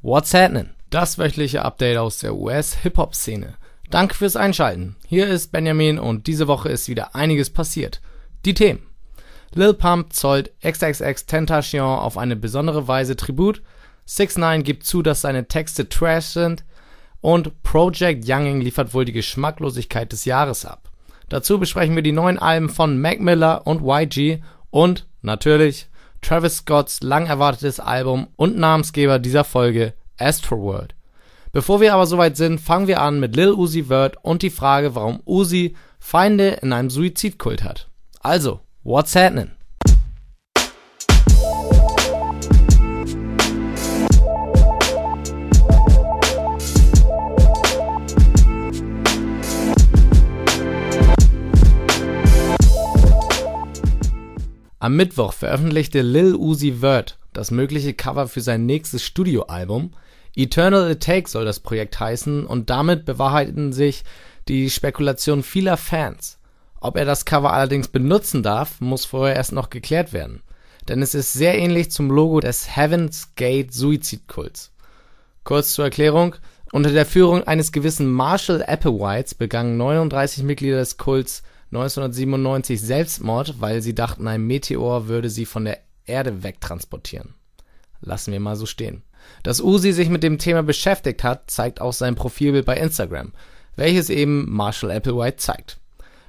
What's 0.00 0.32
happening? 0.32 0.70
Das 0.90 1.18
wöchentliche 1.18 1.64
Update 1.64 1.98
aus 1.98 2.18
der 2.18 2.36
US-Hip-Hop-Szene. 2.36 3.54
Danke 3.90 4.14
fürs 4.14 4.36
Einschalten. 4.36 4.94
Hier 5.08 5.26
ist 5.26 5.50
Benjamin 5.50 5.98
und 5.98 6.28
diese 6.28 6.46
Woche 6.46 6.68
ist 6.68 6.88
wieder 6.88 7.16
einiges 7.16 7.50
passiert. 7.50 8.00
Die 8.44 8.54
Themen. 8.54 8.86
Lil 9.54 9.74
Pump 9.74 10.12
zollt 10.12 10.52
XXX 10.62 11.26
Tentacion 11.26 11.98
auf 11.98 12.16
eine 12.16 12.36
besondere 12.36 12.86
Weise 12.86 13.16
Tribut. 13.16 13.60
6 14.04 14.38
9 14.38 14.62
gibt 14.62 14.84
zu, 14.84 15.02
dass 15.02 15.22
seine 15.22 15.48
Texte 15.48 15.88
Trash 15.88 16.26
sind. 16.26 16.64
Und 17.20 17.64
Project 17.64 18.24
Younging 18.24 18.60
liefert 18.60 18.94
wohl 18.94 19.04
die 19.04 19.12
Geschmacklosigkeit 19.12 20.12
des 20.12 20.24
Jahres 20.24 20.64
ab. 20.64 20.92
Dazu 21.28 21.58
besprechen 21.58 21.96
wir 21.96 22.04
die 22.04 22.12
neuen 22.12 22.38
Alben 22.38 22.68
von 22.68 23.00
Mac 23.00 23.18
Miller 23.18 23.66
und 23.66 23.82
YG 23.82 24.42
und 24.70 25.08
natürlich 25.22 25.87
Travis 26.22 26.58
Scotts 26.58 27.00
lang 27.02 27.26
erwartetes 27.26 27.80
Album 27.80 28.28
und 28.36 28.56
Namensgeber 28.56 29.18
dieser 29.18 29.44
Folge 29.44 29.94
Astroworld. 30.18 30.94
Bevor 31.52 31.80
wir 31.80 31.94
aber 31.94 32.06
soweit 32.06 32.36
sind, 32.36 32.60
fangen 32.60 32.86
wir 32.86 33.00
an 33.00 33.20
mit 33.20 33.34
Lil 33.34 33.52
Uzi 33.52 33.84
Vert 33.84 34.16
und 34.22 34.42
die 34.42 34.50
Frage, 34.50 34.94
warum 34.94 35.20
Uzi 35.24 35.74
Feinde 35.98 36.58
in 36.62 36.72
einem 36.72 36.90
Suizidkult 36.90 37.64
hat. 37.64 37.88
Also, 38.20 38.60
what's 38.82 39.16
happening? 39.16 39.50
Am 54.88 54.96
Mittwoch 54.96 55.34
veröffentlichte 55.34 56.00
Lil 56.00 56.34
Uzi 56.34 56.80
Vert 56.80 57.18
das 57.34 57.50
mögliche 57.50 57.92
Cover 57.92 58.26
für 58.26 58.40
sein 58.40 58.64
nächstes 58.64 59.04
Studioalbum. 59.04 59.92
Eternal 60.34 60.90
It 60.90 61.28
soll 61.28 61.44
das 61.44 61.60
Projekt 61.60 62.00
heißen 62.00 62.46
und 62.46 62.70
damit 62.70 63.04
bewahrheiten 63.04 63.74
sich 63.74 64.02
die 64.48 64.70
Spekulationen 64.70 65.42
vieler 65.42 65.76
Fans. 65.76 66.38
Ob 66.80 66.96
er 66.96 67.04
das 67.04 67.26
Cover 67.26 67.52
allerdings 67.52 67.88
benutzen 67.88 68.42
darf, 68.42 68.80
muss 68.80 69.04
vorher 69.04 69.36
erst 69.36 69.52
noch 69.52 69.68
geklärt 69.68 70.14
werden. 70.14 70.40
Denn 70.88 71.02
es 71.02 71.14
ist 71.14 71.34
sehr 71.34 71.58
ähnlich 71.58 71.90
zum 71.90 72.10
Logo 72.10 72.40
des 72.40 72.74
Heaven's 72.74 73.34
Gate 73.36 73.74
Suizidkults. 73.74 74.72
Kurz 75.44 75.74
zur 75.74 75.84
Erklärung. 75.84 76.34
Unter 76.72 76.92
der 76.92 77.04
Führung 77.04 77.42
eines 77.46 77.72
gewissen 77.72 78.10
Marshall 78.10 78.62
Applewhites 78.62 79.34
begangen 79.34 79.76
39 79.76 80.44
Mitglieder 80.44 80.78
des 80.78 80.96
Kults 80.96 81.42
1997 81.70 82.80
Selbstmord, 82.80 83.60
weil 83.60 83.82
sie 83.82 83.94
dachten, 83.94 84.26
ein 84.26 84.46
Meteor 84.46 85.08
würde 85.08 85.28
sie 85.28 85.44
von 85.44 85.64
der 85.64 85.78
Erde 86.06 86.42
wegtransportieren. 86.42 87.34
Lassen 88.00 88.32
wir 88.32 88.40
mal 88.40 88.56
so 88.56 88.66
stehen. 88.66 89.02
Dass 89.42 89.60
Uzi 89.60 89.92
sich 89.92 90.08
mit 90.08 90.22
dem 90.22 90.38
Thema 90.38 90.62
beschäftigt 90.62 91.24
hat, 91.24 91.50
zeigt 91.50 91.80
auch 91.80 91.92
sein 91.92 92.14
Profilbild 92.14 92.64
bei 92.64 92.76
Instagram, 92.76 93.32
welches 93.76 94.08
eben 94.08 94.50
Marshall 94.50 94.90
Applewhite 94.90 95.36
zeigt. 95.36 95.78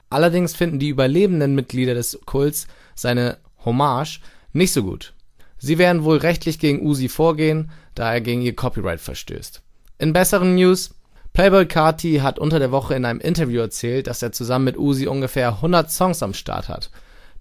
Allerdings 0.10 0.56
finden 0.56 0.80
die 0.80 0.90
überlebenden 0.90 1.56
Mitglieder 1.56 1.94
des 1.94 2.20
Kults 2.26 2.68
seine 2.96 3.38
Hommage 3.64 4.20
nicht 4.52 4.74
so 4.74 4.84
gut. 4.84 5.14
Sie 5.58 5.78
werden 5.78 6.04
wohl 6.04 6.18
rechtlich 6.18 6.60
gegen 6.60 6.86
Uzi 6.86 7.10
vorgehen, 7.10 7.72
da 7.96 8.14
er 8.14 8.22
gegen 8.22 8.42
ihr 8.42 8.56
Copyright 8.56 9.00
verstößt. 9.00 9.62
In 10.00 10.14
besseren 10.14 10.56
News, 10.56 10.96
Playboy 11.40 11.68
Carti 11.68 12.18
hat 12.18 12.38
unter 12.38 12.60
der 12.60 12.74
Woche 12.74 12.96
in 12.96 13.06
einem 13.06 13.22
Interview 13.22 13.62
erzählt, 13.62 14.08
dass 14.08 14.22
er 14.22 14.34
zusammen 14.34 14.66
mit 14.66 14.78
Uzi 14.78 15.08
ungefähr 15.08 15.48
100 15.48 15.90
Songs 15.90 16.22
am 16.22 16.34
Start 16.34 16.68
hat. 16.68 16.92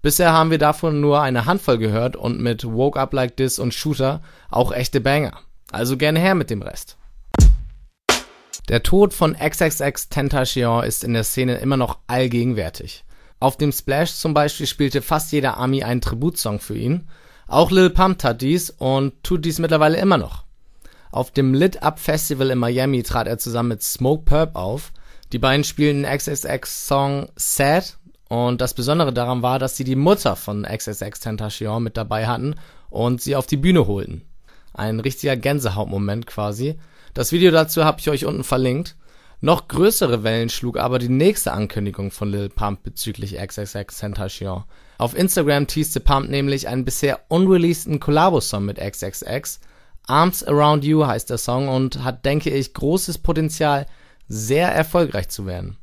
Bisher 0.01 0.31
haben 0.31 0.51
wir 0.51 0.57
davon 0.57 1.01
nur 1.01 1.19
eine 1.19 1.45
Handvoll 1.45 1.77
gehört 1.77 2.15
und 2.15 2.39
mit 2.39 2.63
Woke 2.63 2.97
Up 2.97 3.11
Like 3.11 3.35
This 3.35 3.59
und 3.59 3.73
Shooter 3.73 4.21
auch 4.49 4.71
echte 4.71 5.01
Banger. 5.01 5.33
Also 5.73 5.97
gerne 5.97 6.17
her 6.17 6.33
mit 6.33 6.49
dem 6.49 6.61
Rest. 6.61 6.95
Der 8.69 8.83
Tod 8.83 9.13
von 9.13 9.35
XXX 9.35 10.07
Tentacion 10.07 10.85
ist 10.85 11.03
in 11.03 11.11
der 11.11 11.25
Szene 11.25 11.55
immer 11.55 11.75
noch 11.75 11.97
allgegenwärtig. 12.07 13.03
Auf 13.41 13.57
dem 13.57 13.73
Splash 13.73 14.13
zum 14.13 14.33
Beispiel 14.33 14.67
spielte 14.67 15.01
fast 15.01 15.33
jeder 15.33 15.57
Ami 15.57 15.83
einen 15.83 15.99
Tributsong 15.99 16.61
für 16.61 16.77
ihn. 16.77 17.09
Auch 17.47 17.69
Lil 17.69 17.89
Pump 17.89 18.19
tat 18.19 18.41
dies 18.41 18.69
und 18.69 19.21
tut 19.23 19.43
dies 19.43 19.59
mittlerweile 19.59 19.97
immer 19.97 20.17
noch. 20.17 20.45
Auf 21.11 21.31
dem 21.31 21.53
Lit 21.55 21.81
Up 21.81 21.99
Festival 21.99 22.51
in 22.51 22.59
Miami 22.59 23.01
trat 23.01 23.27
er 23.27 23.39
zusammen 23.39 23.69
mit 23.69 23.83
Smoke 23.83 24.23
Purp 24.25 24.55
auf. 24.55 24.91
Die 25.31 25.39
beiden 25.39 25.63
spielten 25.63 26.03
XXX 26.03 26.87
Song 26.87 27.29
Sad 27.35 27.97
und 28.27 28.61
das 28.61 28.75
Besondere 28.75 29.11
daran 29.11 29.41
war, 29.41 29.57
dass 29.57 29.75
sie 29.75 29.83
die 29.83 29.95
Mutter 29.95 30.35
von 30.35 30.63
XXX 30.63 31.19
Tentacion 31.19 31.81
mit 31.81 31.97
dabei 31.97 32.27
hatten 32.27 32.55
und 32.91 33.21
sie 33.21 33.35
auf 33.35 33.47
die 33.47 33.57
Bühne 33.57 33.87
holten. 33.87 34.21
Ein 34.73 34.99
richtiger 34.99 35.35
Gänsehautmoment 35.35 36.27
quasi. 36.27 36.77
Das 37.15 37.31
Video 37.31 37.49
dazu 37.49 37.85
habe 37.85 37.99
ich 37.99 38.09
euch 38.09 38.25
unten 38.25 38.43
verlinkt. 38.43 38.95
Noch 39.41 39.67
größere 39.67 40.23
Wellen 40.23 40.49
schlug 40.49 40.77
aber 40.77 40.99
die 40.99 41.09
nächste 41.09 41.53
Ankündigung 41.53 42.11
von 42.11 42.29
Lil 42.29 42.49
Pump 42.49 42.83
bezüglich 42.83 43.37
XXX 43.37 43.97
Tentacion. 43.97 44.65
Auf 44.99 45.17
Instagram 45.17 45.65
teaste 45.65 46.01
Pump 46.01 46.29
nämlich 46.29 46.67
einen 46.67 46.85
bisher 46.85 47.21
unreleaseden 47.29 47.99
Collabo-Song 47.99 48.65
mit 48.65 48.77
XXX 48.77 49.59
Arms 50.07 50.43
Around 50.43 50.83
You 50.83 51.05
heißt 51.05 51.29
der 51.29 51.37
Song 51.37 51.67
und 51.67 52.03
hat, 52.03 52.25
denke 52.25 52.49
ich, 52.49 52.73
großes 52.73 53.19
Potenzial, 53.19 53.85
sehr 54.27 54.69
erfolgreich 54.71 55.29
zu 55.29 55.45
werden. 55.45 55.77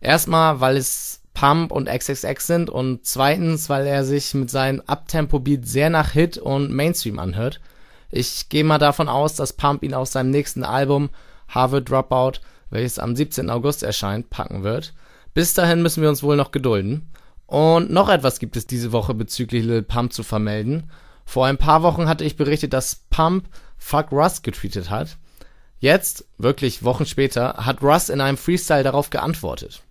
Erstmal, 0.00 0.60
weil 0.60 0.76
es 0.76 1.20
Pump 1.34 1.72
und 1.72 1.88
XXX 1.88 2.46
sind 2.46 2.70
und 2.70 3.06
zweitens, 3.06 3.68
weil 3.68 3.86
er 3.86 4.04
sich 4.04 4.34
mit 4.34 4.50
seinem 4.50 4.82
Uptempo-Beat 4.86 5.66
sehr 5.66 5.90
nach 5.90 6.10
Hit 6.10 6.38
und 6.38 6.72
Mainstream 6.72 7.18
anhört. 7.18 7.60
Ich 8.10 8.48
gehe 8.48 8.64
mal 8.64 8.78
davon 8.78 9.08
aus, 9.08 9.36
dass 9.36 9.54
Pump 9.54 9.82
ihn 9.82 9.94
auf 9.94 10.08
seinem 10.08 10.30
nächsten 10.30 10.64
Album 10.64 11.10
Harvard 11.48 11.88
Dropout, 11.88 12.40
welches 12.70 12.98
am 12.98 13.16
17. 13.16 13.48
August 13.48 13.82
erscheint, 13.82 14.28
packen 14.30 14.62
wird. 14.62 14.92
Bis 15.34 15.54
dahin 15.54 15.82
müssen 15.82 16.02
wir 16.02 16.10
uns 16.10 16.22
wohl 16.22 16.36
noch 16.36 16.50
gedulden. 16.50 17.10
Und 17.46 17.90
noch 17.90 18.08
etwas 18.08 18.38
gibt 18.38 18.56
es 18.56 18.66
diese 18.66 18.92
Woche 18.92 19.14
bezüglich 19.14 19.64
Lil 19.64 19.82
Pump 19.82 20.12
zu 20.12 20.22
vermelden. 20.22 20.90
Vor 21.24 21.46
ein 21.46 21.58
paar 21.58 21.82
Wochen 21.82 22.08
hatte 22.08 22.24
ich 22.24 22.36
berichtet, 22.36 22.72
dass 22.72 22.96
Pump 23.10 23.48
Fuck 23.78 24.12
Russ 24.12 24.42
getweetet 24.42 24.90
hat. 24.90 25.16
Jetzt, 25.80 26.24
wirklich 26.38 26.84
Wochen 26.84 27.06
später, 27.06 27.54
hat 27.56 27.82
Russ 27.82 28.08
in 28.08 28.20
einem 28.20 28.36
Freestyle 28.36 28.84
darauf 28.84 29.10
geantwortet. 29.10 29.82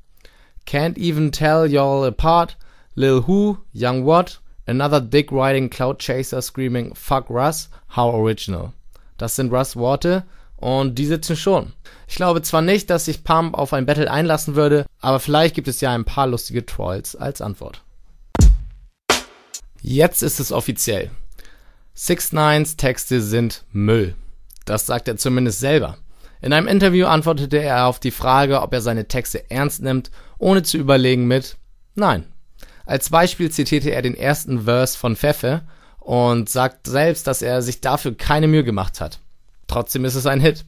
Can't 0.65 0.97
even 0.97 1.31
tell 1.31 1.65
y'all 1.65 2.07
apart. 2.07 2.57
Lil 2.95 3.27
Who, 3.27 3.57
Young 3.73 4.05
What, 4.05 4.41
another 4.65 5.01
dick 5.01 5.31
riding 5.31 5.69
cloud 5.69 5.99
chaser 5.99 6.41
screaming 6.41 6.93
Fuck 6.95 7.29
Russ, 7.29 7.69
how 7.95 8.13
original. 8.13 8.73
Das 9.17 9.35
sind 9.35 9.51
Russ 9.51 9.75
Worte 9.75 10.23
und 10.57 10.95
die 10.95 11.05
sitzen 11.05 11.35
schon. 11.35 11.73
Ich 12.07 12.15
glaube 12.15 12.41
zwar 12.41 12.61
nicht, 12.61 12.89
dass 12.89 13.05
sich 13.05 13.23
Pump 13.23 13.57
auf 13.57 13.73
ein 13.73 13.85
Battle 13.85 14.09
einlassen 14.09 14.55
würde, 14.55 14.85
aber 14.99 15.19
vielleicht 15.19 15.55
gibt 15.55 15.67
es 15.67 15.81
ja 15.81 15.93
ein 15.93 16.05
paar 16.05 16.27
lustige 16.27 16.65
Trolls 16.65 17.15
als 17.15 17.41
Antwort. 17.41 17.81
Jetzt 19.81 20.21
ist 20.21 20.39
es 20.39 20.51
offiziell. 20.51 21.09
Six 22.03 22.33
Nines 22.33 22.77
Texte 22.77 23.21
sind 23.21 23.63
Müll. 23.71 24.15
Das 24.65 24.87
sagt 24.87 25.07
er 25.07 25.17
zumindest 25.17 25.59
selber. 25.59 25.99
In 26.41 26.51
einem 26.51 26.67
Interview 26.67 27.05
antwortete 27.05 27.59
er 27.59 27.85
auf 27.85 27.99
die 27.99 28.09
Frage, 28.09 28.63
ob 28.63 28.73
er 28.73 28.81
seine 28.81 29.07
Texte 29.07 29.51
ernst 29.51 29.83
nimmt, 29.83 30.09
ohne 30.39 30.63
zu 30.63 30.79
überlegen 30.79 31.27
mit 31.27 31.57
Nein. 31.93 32.25
Als 32.87 33.11
Beispiel 33.11 33.51
zitierte 33.51 33.91
er 33.91 34.01
den 34.01 34.15
ersten 34.15 34.63
Verse 34.63 34.97
von 34.97 35.15
Pfeffe 35.15 35.61
und 35.99 36.49
sagt 36.49 36.87
selbst, 36.87 37.27
dass 37.27 37.43
er 37.43 37.61
sich 37.61 37.81
dafür 37.81 38.17
keine 38.17 38.47
Mühe 38.47 38.63
gemacht 38.63 38.99
hat. 38.99 39.19
Trotzdem 39.67 40.03
ist 40.03 40.15
es 40.15 40.25
ein 40.25 40.41
Hit. 40.41 40.65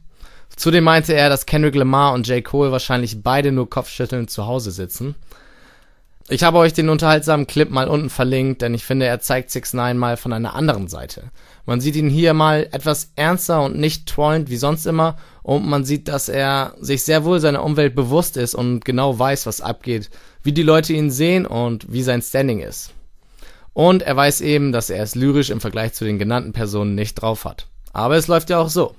Zudem 0.56 0.84
meinte 0.84 1.16
er, 1.16 1.30
dass 1.30 1.48
Kendrick 1.48 1.74
Lamar 1.74 2.14
und 2.14 2.28
J. 2.28 2.44
Cole 2.44 2.72
wahrscheinlich 2.72 3.24
beide 3.24 3.52
nur 3.52 3.72
kopfschüttelnd 3.72 4.30
zu 4.30 4.46
Hause 4.46 4.70
sitzen. 4.70 5.16
Ich 6.30 6.44
habe 6.44 6.58
euch 6.58 6.72
den 6.72 6.88
unterhaltsamen 6.88 7.48
Clip 7.48 7.70
mal 7.70 7.90
unten 7.90 8.10
verlinkt, 8.10 8.62
denn 8.62 8.74
ich 8.74 8.86
finde, 8.86 9.06
er 9.06 9.20
zeigt 9.20 9.52
6 9.52 9.74
9 9.74 9.98
mal 9.98 10.16
von 10.16 10.32
einer 10.32 10.56
anderen 10.56 10.88
Seite. 10.88 11.32
Man 11.66 11.82
sieht 11.82 11.98
ihn 11.98 12.10
hier 12.10 12.34
mal 12.34 12.68
etwas 12.72 13.12
ernster 13.18 13.62
und 13.62 13.78
nicht 13.78 14.08
trollend 14.08 14.50
wie 14.50 14.56
sonst 14.56 14.86
immer 14.86 15.18
und 15.42 15.68
man 15.68 15.84
sieht, 15.84 16.08
dass 16.08 16.30
er 16.30 16.76
sich 16.80 17.04
sehr 17.04 17.26
wohl 17.26 17.42
seiner 17.42 17.64
Umwelt 17.64 17.94
bewusst 17.94 18.38
ist 18.38 18.56
und 18.56 18.86
genau 18.86 19.20
weiß, 19.20 19.46
was 19.46 19.60
abgeht, 19.60 20.10
wie 20.44 20.54
die 20.54 20.64
Leute 20.64 20.94
ihn 20.94 21.12
sehen 21.12 21.46
und 21.46 21.92
wie 21.92 22.04
sein 22.04 22.22
Standing 22.22 22.62
ist. 22.62 22.92
Und 23.74 24.04
er 24.04 24.16
weiß 24.16 24.42
eben, 24.42 24.72
dass 24.72 24.90
er 24.90 25.04
es 25.04 25.16
lyrisch 25.16 25.50
im 25.50 25.60
Vergleich 25.60 25.94
zu 25.94 26.06
den 26.06 26.20
genannten 26.20 26.54
Personen 26.54 26.96
nicht 26.96 27.16
drauf 27.16 27.44
hat. 27.44 27.68
Aber 27.92 28.16
es 28.16 28.28
läuft 28.28 28.50
ja 28.50 28.60
auch 28.60 28.70
so. 28.70 28.96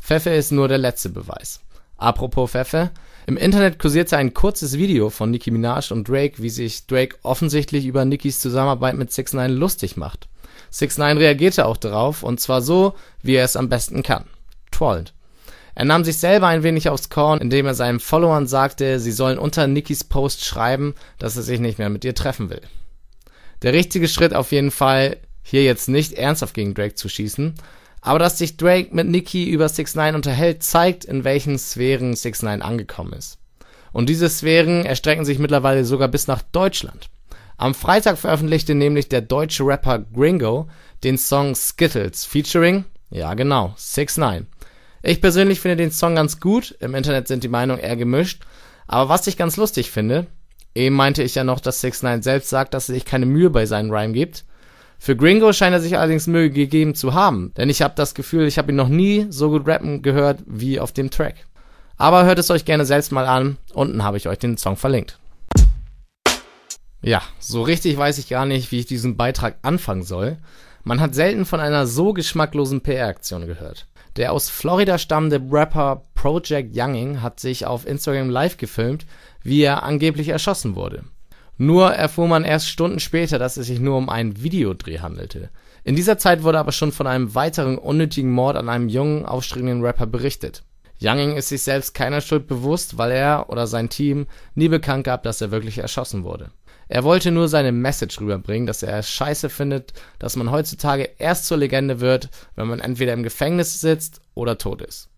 Pfeffe 0.00 0.30
ist 0.30 0.52
nur 0.52 0.68
der 0.68 0.78
letzte 0.78 1.10
Beweis. 1.10 1.60
Apropos 2.02 2.50
Pfeffe, 2.50 2.90
im 3.28 3.36
Internet 3.36 3.78
kursierte 3.78 4.16
ein 4.16 4.34
kurzes 4.34 4.76
Video 4.76 5.08
von 5.08 5.30
Nicki 5.30 5.52
Minaj 5.52 5.92
und 5.92 6.08
Drake, 6.08 6.42
wie 6.42 6.50
sich 6.50 6.88
Drake 6.88 7.16
offensichtlich 7.22 7.86
über 7.86 8.04
Nickis 8.04 8.40
Zusammenarbeit 8.40 8.96
mit 8.96 9.12
6 9.12 9.34
9 9.34 9.52
lustig 9.52 9.96
macht. 9.96 10.28
6 10.70 10.98
9 10.98 11.18
reagierte 11.18 11.64
auch 11.64 11.76
darauf, 11.76 12.24
und 12.24 12.40
zwar 12.40 12.60
so, 12.60 12.94
wie 13.22 13.36
er 13.36 13.44
es 13.44 13.54
am 13.54 13.68
besten 13.68 14.02
kann. 14.02 14.24
Trollend. 14.72 15.14
Er 15.76 15.84
nahm 15.84 16.02
sich 16.02 16.18
selber 16.18 16.48
ein 16.48 16.64
wenig 16.64 16.88
aufs 16.88 17.08
Korn, 17.08 17.40
indem 17.40 17.66
er 17.66 17.74
seinen 17.74 18.00
Followern 18.00 18.48
sagte, 18.48 18.98
sie 18.98 19.12
sollen 19.12 19.38
unter 19.38 19.68
Nickis 19.68 20.02
Post 20.02 20.44
schreiben, 20.44 20.96
dass 21.20 21.36
er 21.36 21.42
sich 21.42 21.60
nicht 21.60 21.78
mehr 21.78 21.88
mit 21.88 22.04
ihr 22.04 22.16
treffen 22.16 22.50
will. 22.50 22.62
Der 23.62 23.72
richtige 23.74 24.08
Schritt 24.08 24.34
auf 24.34 24.50
jeden 24.50 24.72
Fall, 24.72 25.18
hier 25.44 25.62
jetzt 25.62 25.88
nicht 25.88 26.14
ernsthaft 26.14 26.54
gegen 26.54 26.74
Drake 26.74 26.96
zu 26.96 27.08
schießen, 27.08 27.54
Aber 28.02 28.18
dass 28.18 28.36
sich 28.36 28.56
Drake 28.56 28.94
mit 28.94 29.08
Nicki 29.08 29.48
über 29.48 29.68
6 29.68 29.94
9 29.94 30.16
unterhält, 30.16 30.62
zeigt, 30.62 31.04
in 31.04 31.24
welchen 31.24 31.58
Sphären 31.58 32.14
6 32.14 32.42
9 32.42 32.60
angekommen 32.60 33.12
ist. 33.12 33.38
Und 33.92 34.08
diese 34.08 34.28
Sphären 34.28 34.84
erstrecken 34.84 35.24
sich 35.24 35.38
mittlerweile 35.38 35.84
sogar 35.84 36.08
bis 36.08 36.26
nach 36.26 36.42
Deutschland. 36.42 37.08
Am 37.56 37.74
Freitag 37.74 38.18
veröffentlichte 38.18 38.74
nämlich 38.74 39.08
der 39.08 39.20
deutsche 39.20 39.64
Rapper 39.64 40.00
Gringo 40.00 40.68
den 41.04 41.16
Song 41.16 41.54
Skittles 41.54 42.24
featuring, 42.24 42.84
ja 43.10 43.34
genau, 43.34 43.72
6 43.76 44.16
9 44.16 44.46
Ich 45.02 45.20
persönlich 45.20 45.60
finde 45.60 45.76
den 45.76 45.92
Song 45.92 46.16
ganz 46.16 46.40
gut, 46.40 46.76
im 46.80 46.96
Internet 46.96 47.28
sind 47.28 47.44
die 47.44 47.48
Meinungen 47.48 47.80
eher 47.80 47.96
gemischt, 47.96 48.42
aber 48.88 49.08
was 49.08 49.28
ich 49.28 49.36
ganz 49.36 49.56
lustig 49.56 49.92
finde, 49.92 50.26
eben 50.74 50.96
meinte 50.96 51.22
ich 51.22 51.36
ja 51.36 51.44
noch, 51.44 51.60
dass 51.60 51.80
6 51.82 52.02
9 52.02 52.22
selbst 52.22 52.50
sagt, 52.50 52.74
dass 52.74 52.88
er 52.88 52.94
sich 52.94 53.04
keine 53.04 53.26
Mühe 53.26 53.50
bei 53.50 53.66
seinen 53.66 53.92
Rhyme 53.92 54.12
gibt. 54.12 54.44
Für 55.04 55.16
Gringo 55.16 55.52
scheint 55.52 55.74
er 55.74 55.80
sich 55.80 55.98
allerdings 55.98 56.28
Mühe 56.28 56.48
gegeben 56.48 56.94
zu 56.94 57.12
haben, 57.12 57.52
denn 57.56 57.68
ich 57.68 57.82
habe 57.82 57.94
das 57.96 58.14
Gefühl, 58.14 58.46
ich 58.46 58.56
habe 58.56 58.70
ihn 58.70 58.76
noch 58.76 58.86
nie 58.86 59.26
so 59.30 59.50
gut 59.50 59.66
rappen 59.66 60.00
gehört 60.00 60.44
wie 60.46 60.78
auf 60.78 60.92
dem 60.92 61.10
Track. 61.10 61.48
Aber 61.96 62.24
hört 62.24 62.38
es 62.38 62.52
euch 62.52 62.64
gerne 62.64 62.86
selbst 62.86 63.10
mal 63.10 63.26
an. 63.26 63.56
Unten 63.74 64.04
habe 64.04 64.16
ich 64.16 64.28
euch 64.28 64.38
den 64.38 64.58
Song 64.58 64.76
verlinkt. 64.76 65.18
Ja, 67.02 67.20
so 67.40 67.62
richtig 67.62 67.96
weiß 67.96 68.18
ich 68.18 68.28
gar 68.28 68.46
nicht, 68.46 68.70
wie 68.70 68.78
ich 68.78 68.86
diesen 68.86 69.16
Beitrag 69.16 69.56
anfangen 69.62 70.04
soll. 70.04 70.36
Man 70.84 71.00
hat 71.00 71.16
selten 71.16 71.46
von 71.46 71.58
einer 71.58 71.88
so 71.88 72.12
geschmacklosen 72.12 72.82
PR-Aktion 72.82 73.48
gehört. 73.48 73.88
Der 74.14 74.32
aus 74.32 74.50
Florida 74.50 74.98
stammende 74.98 75.42
Rapper 75.50 76.04
Project 76.14 76.76
Younging 76.76 77.22
hat 77.22 77.40
sich 77.40 77.66
auf 77.66 77.88
Instagram 77.88 78.30
live 78.30 78.56
gefilmt, 78.56 79.06
wie 79.42 79.62
er 79.62 79.82
angeblich 79.82 80.28
erschossen 80.28 80.76
wurde. 80.76 81.02
Nur 81.58 81.92
erfuhr 81.92 82.28
man 82.28 82.44
erst 82.44 82.68
Stunden 82.68 82.98
später, 82.98 83.38
dass 83.38 83.56
es 83.56 83.66
sich 83.66 83.78
nur 83.78 83.96
um 83.96 84.08
einen 84.08 84.42
Videodreh 84.42 84.98
handelte. 85.00 85.50
In 85.84 85.96
dieser 85.96 86.18
Zeit 86.18 86.42
wurde 86.42 86.58
aber 86.58 86.72
schon 86.72 86.92
von 86.92 87.06
einem 87.06 87.34
weiteren 87.34 87.78
unnötigen 87.78 88.30
Mord 88.30 88.56
an 88.56 88.68
einem 88.68 88.88
jungen, 88.88 89.24
aufstrebenden 89.26 89.84
Rapper 89.84 90.06
berichtet. 90.06 90.62
Younging 91.02 91.36
ist 91.36 91.48
sich 91.48 91.62
selbst 91.62 91.94
keiner 91.94 92.20
Schuld 92.20 92.46
bewusst, 92.46 92.96
weil 92.96 93.10
er 93.10 93.50
oder 93.50 93.66
sein 93.66 93.88
Team 93.88 94.26
nie 94.54 94.68
bekannt 94.68 95.04
gab, 95.04 95.24
dass 95.24 95.40
er 95.40 95.50
wirklich 95.50 95.78
erschossen 95.78 96.22
wurde. 96.22 96.50
Er 96.88 97.04
wollte 97.04 97.30
nur 97.30 97.48
seine 97.48 97.72
Message 97.72 98.20
rüberbringen, 98.20 98.66
dass 98.66 98.82
er 98.82 98.98
es 98.98 99.10
scheiße 99.10 99.48
findet, 99.48 99.94
dass 100.18 100.36
man 100.36 100.50
heutzutage 100.50 101.08
erst 101.18 101.46
zur 101.46 101.56
Legende 101.56 102.00
wird, 102.00 102.28
wenn 102.54 102.68
man 102.68 102.80
entweder 102.80 103.14
im 103.14 103.22
Gefängnis 103.22 103.80
sitzt 103.80 104.20
oder 104.34 104.58
tot 104.58 104.82
ist. 104.82 105.08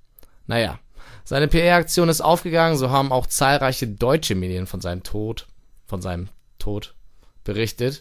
Naja, 0.46 0.78
seine 1.24 1.48
PR-Aktion 1.48 2.08
ist 2.08 2.20
aufgegangen, 2.20 2.76
so 2.76 2.90
haben 2.90 3.12
auch 3.12 3.26
zahlreiche 3.26 3.88
deutsche 3.88 4.34
Medien 4.34 4.66
von 4.66 4.80
seinem 4.80 5.02
Tod, 5.02 5.46
von 5.86 6.02
seinem 6.02 6.28
Tod 6.58 6.94
berichtet. 7.44 8.00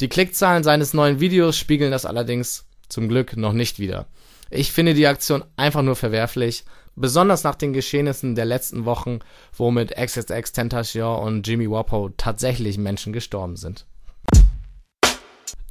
Die 0.00 0.08
Klickzahlen 0.08 0.62
seines 0.62 0.94
neuen 0.94 1.20
Videos 1.20 1.56
spiegeln 1.56 1.90
das 1.90 2.06
allerdings 2.06 2.66
zum 2.88 3.08
Glück 3.08 3.36
noch 3.36 3.52
nicht 3.52 3.78
wieder. 3.78 4.06
Ich 4.50 4.72
finde 4.72 4.94
die 4.94 5.06
Aktion 5.06 5.44
einfach 5.56 5.82
nur 5.82 5.96
verwerflich 5.96 6.64
Besonders 7.00 7.44
nach 7.44 7.54
den 7.54 7.72
Geschehnissen 7.72 8.34
der 8.34 8.44
letzten 8.44 8.84
Wochen, 8.84 9.20
wo 9.56 9.70
mit 9.70 9.94
XXX 9.94 10.50
Tentacion 10.50 11.22
und 11.22 11.46
Jimmy 11.46 11.70
Wapo 11.70 12.08
tatsächlich 12.16 12.76
Menschen 12.76 13.12
gestorben 13.12 13.54
sind. 13.54 13.86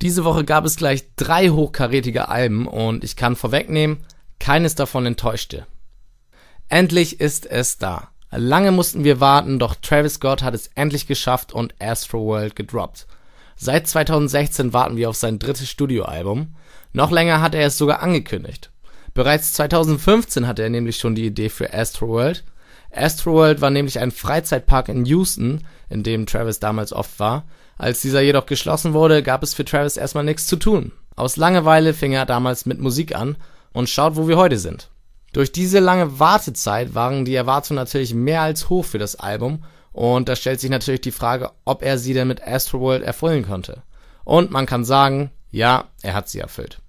Diese 0.01 0.23
Woche 0.23 0.45
gab 0.45 0.63
es 0.63 0.77
gleich 0.77 1.03
drei 1.17 1.49
hochkarätige 1.49 2.29
Alben 2.29 2.65
und 2.65 3.03
ich 3.03 3.17
kann 3.17 3.35
vorwegnehmen, 3.35 4.05
keines 4.39 4.75
davon 4.75 5.05
enttäuschte. 5.05 5.67
Endlich 6.69 7.19
ist 7.19 7.45
es 7.45 7.77
da. 7.77 8.09
Lange 8.31 8.71
mussten 8.71 9.03
wir 9.03 9.19
warten, 9.19 9.57
doch 9.57 9.75
Travis 9.75 10.15
Scott 10.15 10.43
hat 10.43 10.53
es 10.53 10.69
endlich 10.75 11.07
geschafft 11.07 11.53
und 11.53 11.73
Astro 11.79 12.25
World 12.25 12.55
gedroppt. 12.55 13.07
Seit 13.55 13.87
2016 13.87 14.73
warten 14.73 14.97
wir 14.97 15.09
auf 15.09 15.15
sein 15.15 15.39
drittes 15.39 15.69
Studioalbum. 15.69 16.55
Noch 16.93 17.11
länger 17.11 17.41
hat 17.41 17.55
er 17.55 17.67
es 17.67 17.77
sogar 17.77 18.01
angekündigt. 18.01 18.71
Bereits 19.13 19.53
2015 19.53 20.45
hatte 20.45 20.61
er 20.61 20.69
nämlich 20.69 20.97
schon 20.97 21.15
die 21.15 21.25
Idee 21.25 21.49
für 21.49 21.73
Astroworld. 21.73 22.43
Astroworld 22.93 23.61
war 23.61 23.71
nämlich 23.71 23.99
ein 23.99 24.11
Freizeitpark 24.11 24.89
in 24.89 25.05
Houston, 25.05 25.63
in 25.89 26.03
dem 26.03 26.25
Travis 26.25 26.59
damals 26.59 26.93
oft 26.93 27.19
war. 27.19 27.45
Als 27.77 28.01
dieser 28.01 28.21
jedoch 28.21 28.45
geschlossen 28.45 28.93
wurde, 28.93 29.23
gab 29.23 29.41
es 29.41 29.53
für 29.53 29.65
Travis 29.65 29.97
erstmal 29.97 30.23
nichts 30.23 30.47
zu 30.47 30.57
tun. 30.57 30.91
Aus 31.15 31.37
Langeweile 31.37 31.93
fing 31.93 32.13
er 32.13 32.25
damals 32.25 32.65
mit 32.65 32.79
Musik 32.79 33.15
an 33.15 33.37
und 33.73 33.89
schaut, 33.89 34.17
wo 34.17 34.27
wir 34.27 34.37
heute 34.37 34.59
sind. 34.59 34.89
Durch 35.33 35.51
diese 35.51 35.79
lange 35.79 36.19
Wartezeit 36.19 36.95
waren 36.95 37.25
die 37.25 37.35
Erwartungen 37.35 37.75
natürlich 37.75 38.13
mehr 38.13 38.41
als 38.41 38.69
hoch 38.69 38.85
für 38.85 38.97
das 38.97 39.15
Album 39.15 39.63
und 39.91 40.29
da 40.29 40.35
stellt 40.35 40.59
sich 40.59 40.69
natürlich 40.69 41.01
die 41.01 41.11
Frage, 41.11 41.51
ob 41.65 41.83
er 41.83 41.97
sie 41.97 42.13
denn 42.13 42.27
mit 42.27 42.45
Astroworld 42.45 43.03
erfüllen 43.03 43.45
konnte. 43.45 43.83
Und 44.23 44.51
man 44.51 44.65
kann 44.65 44.85
sagen, 44.85 45.31
ja, 45.51 45.85
er 46.01 46.13
hat 46.13 46.29
sie 46.29 46.39
erfüllt. 46.39 46.79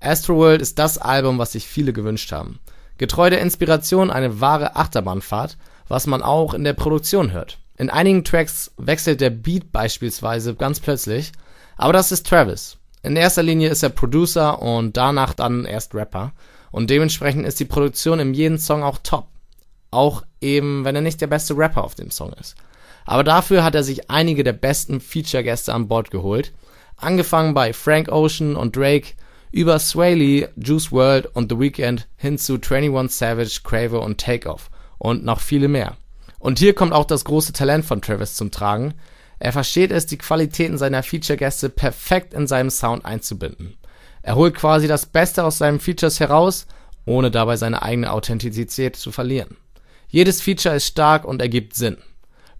Astroworld 0.00 0.62
ist 0.62 0.78
das 0.78 0.98
Album, 0.98 1.38
was 1.38 1.52
sich 1.52 1.66
viele 1.66 1.92
gewünscht 1.92 2.32
haben. 2.32 2.60
Getreu 2.98 3.30
der 3.30 3.40
Inspiration 3.40 4.10
eine 4.10 4.40
wahre 4.40 4.76
Achterbahnfahrt, 4.76 5.56
was 5.86 6.06
man 6.06 6.22
auch 6.22 6.54
in 6.54 6.64
der 6.64 6.72
Produktion 6.72 7.32
hört. 7.32 7.58
In 7.76 7.90
einigen 7.90 8.24
Tracks 8.24 8.72
wechselt 8.76 9.20
der 9.20 9.30
Beat 9.30 9.70
beispielsweise 9.70 10.54
ganz 10.56 10.80
plötzlich, 10.80 11.32
aber 11.76 11.92
das 11.92 12.10
ist 12.10 12.26
Travis. 12.26 12.76
In 13.04 13.14
erster 13.14 13.44
Linie 13.44 13.68
ist 13.68 13.84
er 13.84 13.90
Producer 13.90 14.60
und 14.60 14.96
danach 14.96 15.32
dann 15.32 15.64
erst 15.64 15.94
Rapper 15.94 16.32
und 16.70 16.90
dementsprechend 16.90 17.46
ist 17.46 17.60
die 17.60 17.64
Produktion 17.64 18.20
in 18.20 18.34
jedem 18.34 18.58
Song 18.58 18.82
auch 18.82 18.98
top. 19.02 19.26
Auch 19.90 20.22
eben, 20.40 20.84
wenn 20.84 20.94
er 20.94 21.02
nicht 21.02 21.20
der 21.20 21.26
beste 21.26 21.56
Rapper 21.56 21.84
auf 21.84 21.94
dem 21.94 22.10
Song 22.10 22.32
ist. 22.34 22.56
Aber 23.06 23.24
dafür 23.24 23.64
hat 23.64 23.74
er 23.74 23.84
sich 23.84 24.10
einige 24.10 24.44
der 24.44 24.52
besten 24.52 25.00
Feature-Gäste 25.00 25.72
an 25.72 25.88
Bord 25.88 26.10
geholt. 26.10 26.52
Angefangen 26.96 27.54
bei 27.54 27.72
Frank 27.72 28.10
Ocean 28.10 28.54
und 28.54 28.76
Drake, 28.76 29.14
über 29.50 29.78
Sway 29.78 30.14
Lee, 30.14 30.48
Juice 30.56 30.92
World 30.92 31.34
und 31.34 31.50
The 31.50 31.58
Weeknd 31.58 32.06
hin 32.16 32.36
zu 32.36 32.54
21 32.54 33.16
Savage, 33.16 33.60
Quavo 33.64 34.04
und 34.04 34.20
Takeoff 34.20 34.68
und 34.98 35.24
noch 35.24 35.40
viele 35.40 35.68
mehr. 35.68 35.96
Und 36.38 36.58
hier 36.58 36.74
kommt 36.74 36.92
auch 36.92 37.06
das 37.06 37.24
große 37.24 37.54
Talent 37.54 37.86
von 37.86 38.02
Travis 38.02 38.34
zum 38.34 38.50
Tragen. 38.50 38.92
Er 39.38 39.52
versteht 39.52 39.90
es, 39.90 40.04
die 40.04 40.18
Qualitäten 40.18 40.76
seiner 40.76 41.02
Feature-Gäste 41.02 41.70
perfekt 41.70 42.34
in 42.34 42.46
seinem 42.46 42.68
Sound 42.68 43.06
einzubinden. 43.06 43.77
Er 44.28 44.36
holt 44.36 44.54
quasi 44.54 44.86
das 44.88 45.06
Beste 45.06 45.42
aus 45.42 45.56
seinen 45.56 45.80
Features 45.80 46.20
heraus, 46.20 46.66
ohne 47.06 47.30
dabei 47.30 47.56
seine 47.56 47.80
eigene 47.80 48.12
Authentizität 48.12 48.94
zu 48.94 49.10
verlieren. 49.10 49.56
Jedes 50.08 50.42
Feature 50.42 50.74
ist 50.74 50.86
stark 50.86 51.24
und 51.24 51.40
ergibt 51.40 51.74
Sinn. 51.74 51.96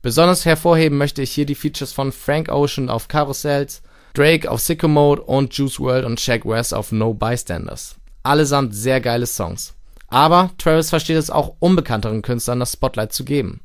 Besonders 0.01 0.47
hervorheben 0.47 0.97
möchte 0.97 1.21
ich 1.21 1.31
hier 1.31 1.45
die 1.45 1.55
Features 1.55 1.93
von 1.93 2.11
Frank 2.11 2.49
Ocean 2.49 2.89
auf 2.89 3.09
Karussells, 3.09 3.83
Drake 4.15 4.51
auf 4.51 4.63
Sicko 4.63 4.89
Mode 4.89 5.21
und 5.21 5.53
Juice 5.53 5.79
WRLD 5.79 6.07
und 6.07 6.19
Shaq 6.19 6.47
West 6.47 6.73
auf 6.73 6.91
No 6.91 7.13
Bystanders. 7.13 7.97
Allesamt 8.23 8.75
sehr 8.75 9.03
geile 9.03 9.27
Songs. 9.27 9.75
Aber 10.07 10.49
Travis 10.57 10.89
versteht 10.89 11.19
es 11.19 11.29
auch 11.29 11.57
unbekannteren 11.59 12.23
Künstlern 12.23 12.61
das 12.61 12.73
Spotlight 12.73 13.13
zu 13.13 13.27
geben. 13.27 13.61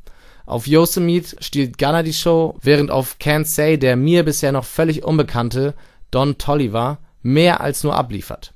Auf 0.46 0.68
Yosemite 0.68 1.38
stiehlt 1.42 1.78
Gunner 1.78 2.04
die 2.04 2.12
Show, 2.12 2.58
während 2.62 2.92
auf 2.92 3.16
Can't 3.22 3.46
Say 3.46 3.78
der 3.78 3.96
mir 3.96 4.24
bisher 4.24 4.52
noch 4.52 4.66
völlig 4.66 5.06
unbekannte 5.06 5.74
Don 6.12 6.38
Tolliver 6.38 6.98
mehr 7.24 7.62
als 7.62 7.84
nur 7.84 7.96
abliefert. 7.96 8.54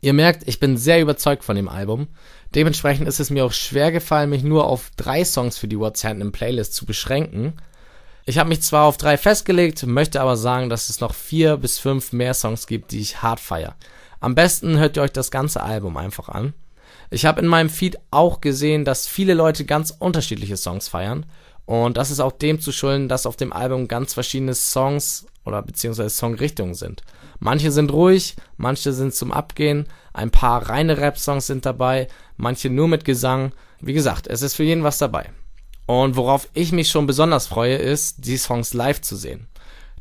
Ihr 0.00 0.12
merkt, 0.12 0.46
ich 0.46 0.60
bin 0.60 0.76
sehr 0.76 1.00
überzeugt 1.00 1.44
von 1.44 1.56
dem 1.56 1.68
Album. 1.68 2.08
Dementsprechend 2.54 3.08
ist 3.08 3.20
es 3.20 3.30
mir 3.30 3.44
auch 3.44 3.52
schwer 3.52 3.92
gefallen, 3.92 4.30
mich 4.30 4.42
nur 4.42 4.66
auf 4.66 4.90
drei 4.96 5.24
Songs 5.24 5.58
für 5.58 5.68
die 5.68 5.78
What's 5.78 6.04
Happening 6.04 6.32
Playlist 6.32 6.74
zu 6.74 6.86
beschränken. 6.86 7.54
Ich 8.24 8.38
habe 8.38 8.48
mich 8.48 8.62
zwar 8.62 8.86
auf 8.86 8.96
drei 8.96 9.16
festgelegt, 9.16 9.86
möchte 9.86 10.20
aber 10.20 10.36
sagen, 10.36 10.68
dass 10.68 10.88
es 10.88 11.00
noch 11.00 11.14
vier 11.14 11.56
bis 11.56 11.78
fünf 11.78 12.12
mehr 12.12 12.34
Songs 12.34 12.66
gibt, 12.66 12.90
die 12.90 13.00
ich 13.00 13.22
hart 13.22 13.40
feier. 13.40 13.76
Am 14.20 14.34
besten 14.34 14.78
hört 14.78 14.96
ihr 14.96 15.02
euch 15.02 15.12
das 15.12 15.30
ganze 15.30 15.62
Album 15.62 15.96
einfach 15.96 16.28
an. 16.28 16.54
Ich 17.10 17.24
habe 17.24 17.40
in 17.40 17.46
meinem 17.46 17.70
Feed 17.70 17.98
auch 18.10 18.40
gesehen, 18.40 18.84
dass 18.84 19.06
viele 19.06 19.34
Leute 19.34 19.64
ganz 19.64 19.94
unterschiedliche 19.96 20.56
Songs 20.56 20.88
feiern. 20.88 21.26
Und 21.64 21.96
das 21.96 22.10
ist 22.10 22.20
auch 22.20 22.32
dem 22.32 22.60
zu 22.60 22.72
schulden, 22.72 23.08
dass 23.08 23.26
auf 23.26 23.36
dem 23.36 23.52
Album 23.52 23.88
ganz 23.88 24.14
verschiedene 24.14 24.54
Songs 24.54 25.26
oder 25.44 25.62
beziehungsweise 25.62 26.10
Songrichtungen 26.10 26.74
sind. 26.74 27.02
Manche 27.38 27.70
sind 27.70 27.92
ruhig, 27.92 28.36
manche 28.56 28.92
sind 28.92 29.14
zum 29.14 29.32
Abgehen, 29.32 29.86
ein 30.12 30.30
paar 30.30 30.68
reine 30.68 30.98
Rap-Songs 30.98 31.46
sind 31.46 31.66
dabei, 31.66 32.08
manche 32.36 32.70
nur 32.70 32.88
mit 32.88 33.04
Gesang. 33.04 33.52
Wie 33.80 33.92
gesagt, 33.92 34.26
es 34.26 34.42
ist 34.42 34.54
für 34.54 34.64
jeden 34.64 34.84
was 34.84 34.98
dabei. 34.98 35.30
Und 35.86 36.16
worauf 36.16 36.48
ich 36.54 36.72
mich 36.72 36.88
schon 36.88 37.06
besonders 37.06 37.46
freue, 37.46 37.76
ist, 37.76 38.26
die 38.26 38.36
Songs 38.36 38.74
live 38.74 39.00
zu 39.00 39.16
sehen. 39.16 39.46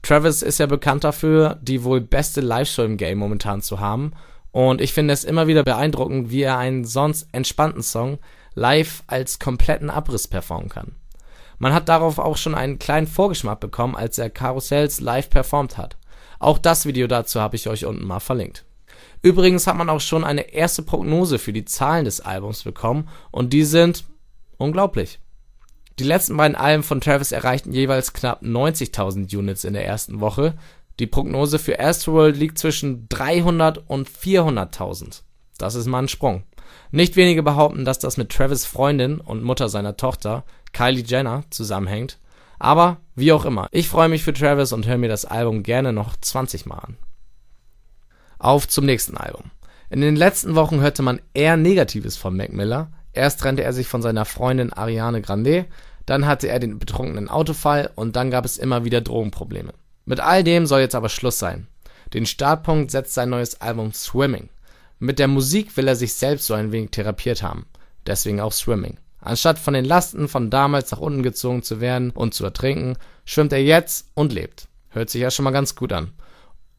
Travis 0.02 0.42
ist 0.42 0.60
ja 0.60 0.66
bekannt 0.66 1.04
dafür, 1.04 1.58
die 1.62 1.84
wohl 1.84 2.02
beste 2.02 2.42
Live-Show 2.42 2.84
im 2.84 2.98
Game 2.98 3.18
momentan 3.18 3.62
zu 3.62 3.80
haben. 3.80 4.14
Und 4.52 4.80
ich 4.80 4.94
finde 4.94 5.14
es 5.14 5.24
immer 5.24 5.48
wieder 5.48 5.64
beeindruckend, 5.64 6.32
wie 6.32 6.44
er 6.44 6.58
einen 6.58 6.86
sonst 6.86 7.28
entspannten 7.34 7.84
Song 7.84 8.20
live 8.54 9.04
als 9.08 9.40
kompletten 9.40 9.90
Abriss 9.90 10.28
performen 10.28 10.70
kann. 10.70 10.96
Man 11.58 11.74
hat 11.74 11.90
darauf 11.90 12.20
auch 12.20 12.38
schon 12.38 12.56
einen 12.56 12.80
kleinen 12.80 13.08
Vorgeschmack 13.08 13.60
bekommen, 13.60 13.96
als 13.96 14.18
er 14.18 14.30
Karussells 14.30 15.02
live 15.02 15.30
performt 15.30 15.78
hat. 15.78 15.98
Auch 16.46 16.60
das 16.60 16.86
Video 16.86 17.08
dazu 17.08 17.42
habe 17.42 17.56
ich 17.56 17.68
euch 17.68 17.88
unten 17.88 18.06
mal 18.06 18.20
verlinkt. 18.20 18.66
Übrigens 19.24 19.66
hat 19.66 19.78
man 19.78 19.90
auch 19.90 20.00
schon 20.00 20.24
eine 20.24 20.54
erste 20.54 20.84
Prognose 20.84 21.40
für 21.40 21.52
die 21.52 21.66
Zahlen 21.66 22.06
des 22.06 22.22
Albums 22.22 22.62
bekommen 22.62 23.10
und 23.32 23.52
die 23.52 23.64
sind 23.64 24.04
unglaublich. 24.58 25.18
Die 25.98 26.04
letzten 26.04 26.38
beiden 26.38 26.56
Alben 26.56 26.84
von 26.84 27.02
Travis 27.02 27.32
erreichten 27.32 27.74
jeweils 27.74 28.14
knapp 28.14 28.44
90.000 28.44 29.36
Units 29.36 29.64
in 29.64 29.74
der 29.74 29.88
ersten 29.88 30.20
Woche. 30.20 30.54
Die 31.00 31.08
Prognose 31.08 31.58
für 31.58 31.80
Astroworld 31.80 32.38
liegt 32.38 32.60
zwischen 32.60 33.10
300 33.10 33.80
und 33.90 34.08
400.000. 34.08 35.24
Das 35.58 35.74
ist 35.74 35.88
mal 35.88 36.04
ein 36.04 36.08
Sprung. 36.08 36.44
Nicht 36.92 37.16
wenige 37.16 37.42
behaupten, 37.42 37.86
dass 37.86 37.98
das 37.98 38.18
mit 38.18 38.30
Travis 38.30 38.68
Freundin 38.68 39.20
und 39.20 39.42
Mutter 39.42 39.68
seiner 39.68 39.98
Tochter, 39.98 40.44
Kylie 40.74 41.06
Jenner, 41.06 41.44
zusammenhängt. 41.50 42.20
Aber 42.60 42.98
wie 43.16 43.32
auch 43.32 43.46
immer, 43.46 43.68
ich 43.72 43.90
freue 43.90 44.10
mich 44.10 44.24
für 44.24 44.34
Travis 44.34 44.72
und 44.72 44.88
höre 44.88 44.98
mir 44.98 45.10
das 45.10 45.26
Album 45.26 45.64
gerne 45.64 45.94
noch 45.94 46.16
20 46.20 46.66
Mal 46.66 46.78
an. 46.78 46.98
Auf 48.40 48.68
zum 48.68 48.86
nächsten 48.86 49.18
Album. 49.18 49.52
In 49.90 50.02
den 50.02 50.16
letzten 50.16 50.56
Wochen 50.56 50.82
hörte 50.82 51.04
man 51.04 51.22
eher 51.34 51.58
Negatives 51.58 52.18
von 52.18 52.36
Mac 52.36 52.52
Miller. 52.52 52.92
Erst 53.14 53.40
trennte 53.40 53.64
er 53.64 53.74
sich 53.74 53.88
von 53.88 54.02
seiner 54.02 54.26
Freundin 54.26 54.74
Ariane 54.74 55.22
Grande, 55.22 55.66
dann 56.06 56.28
hatte 56.28 56.48
er 56.48 56.60
den 56.60 56.80
betrunkenen 56.80 57.30
Autofall 57.30 57.92
und 57.96 58.16
dann 58.16 58.30
gab 58.30 58.46
es 58.46 58.58
immer 58.58 58.84
wieder 58.86 59.02
Drogenprobleme. 59.02 59.74
Mit 60.06 60.20
all 60.20 60.44
dem 60.44 60.66
soll 60.68 60.82
jetzt 60.82 60.96
aber 60.96 61.10
Schluss 61.10 61.40
sein. 61.40 61.68
Den 62.14 62.26
Startpunkt 62.26 62.92
setzt 62.92 63.14
sein 63.14 63.30
neues 63.30 63.62
Album 63.62 63.92
Swimming. 63.94 64.50
Mit 65.00 65.20
der 65.20 65.28
Musik 65.28 65.76
will 65.78 65.88
er 65.88 65.96
sich 65.96 66.14
selbst 66.14 66.46
so 66.46 66.54
ein 66.54 66.72
wenig 66.72 66.92
therapiert 66.92 67.42
haben. 67.42 67.66
Deswegen 68.06 68.40
auch 68.40 68.54
Swimming. 68.54 68.98
Anstatt 69.26 69.58
von 69.58 69.74
den 69.74 69.86
Lasten 69.86 70.28
von 70.28 70.52
damals 70.52 70.92
nach 70.92 71.00
unten 71.00 71.24
gezogen 71.24 71.64
zu 71.64 71.82
werden 71.82 72.12
und 72.12 72.36
zu 72.36 72.46
ertrinken, 72.46 72.96
schwimmt 73.26 73.54
er 73.54 73.64
jetzt 73.64 74.08
und 74.14 74.32
lebt. 74.32 74.68
Hört 74.90 75.10
sich 75.10 75.22
ja 75.22 75.32
schon 75.32 75.46
mal 75.46 75.52
ganz 75.52 75.76
gut 75.76 75.92
an. 75.92 76.14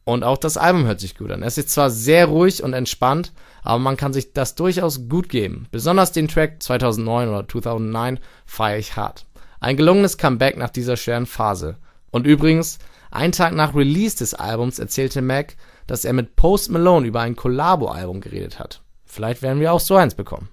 Und 0.05 0.23
auch 0.23 0.38
das 0.38 0.57
Album 0.57 0.85
hört 0.87 1.00
sich 1.00 1.17
gut 1.17 1.33
an. 1.33 1.43
Es 1.43 1.59
ist 1.59 1.71
zwar 1.71 1.91
sehr 1.91 2.26
ruhig 2.26 2.62
und 2.62 2.73
entspannt, 2.73 3.33
aber 3.65 3.81
man 3.81 3.97
kann 3.97 4.12
sich 4.12 4.33
das 4.33 4.55
durchaus 4.55 5.09
gut 5.09 5.29
geben. 5.29 5.67
Besonders 5.73 6.12
den 6.12 6.29
Track 6.29 6.62
2009 6.62 7.29
oder 7.29 7.49
2009 7.49 8.21
feiere 8.47 8.79
ich 8.79 8.95
hart. 8.95 9.26
Ein 9.59 9.76
gelungenes 9.76 10.17
Comeback 10.17 10.57
nach 10.57 10.71
dieser 10.71 10.97
schweren 10.97 11.26
Phase. 11.26 11.79
Und 12.12 12.29
übrigens, 12.29 12.79
einen 13.11 13.33
Tag 13.33 13.55
nach 13.55 13.75
Release 13.75 14.17
des 14.19 14.35
Albums 14.35 14.79
erzählte 14.79 15.21
Mac, 15.21 15.57
dass 15.88 16.05
er 16.05 16.12
mit 16.12 16.37
Post 16.37 16.71
Malone 16.71 17.09
über 17.09 17.23
ein 17.23 17.35
Collabo-Album 17.35 18.21
geredet 18.21 18.61
hat. 18.61 18.83
Vielleicht 19.05 19.43
werden 19.43 19.59
wir 19.59 19.73
auch 19.73 19.81
so 19.81 19.97
eins 19.97 20.15
bekommen. 20.15 20.49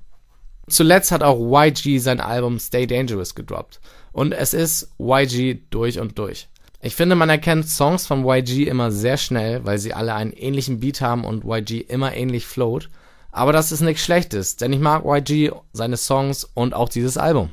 Zuletzt 0.68 1.12
hat 1.12 1.24
auch 1.24 1.40
YG 1.40 2.00
sein 2.00 2.22
Album 2.22 2.60
Stay 2.60 2.88
Dangerous 2.88 3.36
gedroppt. 3.36 3.80
Und 4.12 4.32
es 4.32 4.54
ist 4.54 4.94
YG 5.00 5.60
durch 5.70 6.00
und 6.00 6.18
durch. 6.18 6.48
Ich 6.82 6.96
finde, 6.96 7.16
man 7.16 7.30
erkennt 7.30 7.68
Songs 7.68 8.08
von 8.08 8.26
YG 8.26 8.68
immer 8.68 8.92
sehr 8.92 9.18
schnell, 9.18 9.66
weil 9.66 9.80
sie 9.80 9.94
alle 9.94 10.14
einen 10.14 10.34
ähnlichen 10.34 10.80
Beat 10.80 11.02
haben 11.02 11.24
und 11.26 11.46
YG 11.46 11.82
immer 11.88 12.14
ähnlich 12.14 12.46
float. 12.46 12.90
Aber 13.32 13.52
das 13.52 13.72
ist 13.72 13.82
nichts 13.82 14.04
Schlechtes, 14.04 14.58
denn 14.58 14.74
ich 14.74 14.80
mag 14.80 15.04
YG, 15.06 15.52
seine 15.74 15.98
Songs 15.98 16.44
und 16.54 16.74
auch 16.74 16.90
dieses 16.90 17.18
Album. 17.18 17.50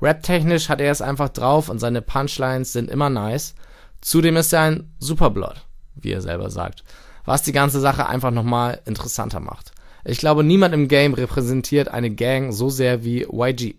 Rap-technisch 0.00 0.68
hat 0.68 0.80
er 0.80 0.92
es 0.92 1.02
einfach 1.02 1.28
drauf 1.28 1.68
und 1.68 1.80
seine 1.80 2.02
Punchlines 2.02 2.72
sind 2.72 2.88
immer 2.88 3.10
nice. 3.10 3.54
Zudem 4.00 4.36
ist 4.36 4.52
er 4.52 4.62
ein 4.62 4.92
Superblood, 5.00 5.66
wie 5.96 6.12
er 6.12 6.22
selber 6.22 6.50
sagt, 6.50 6.84
was 7.24 7.42
die 7.42 7.52
ganze 7.52 7.80
Sache 7.80 8.06
einfach 8.06 8.30
nochmal 8.30 8.80
interessanter 8.86 9.40
macht. 9.40 9.72
Ich 10.04 10.18
glaube, 10.18 10.44
niemand 10.44 10.74
im 10.74 10.88
Game 10.88 11.14
repräsentiert 11.14 11.88
eine 11.88 12.10
Gang 12.10 12.52
so 12.52 12.68
sehr 12.68 13.04
wie 13.04 13.26
YG. 13.30 13.74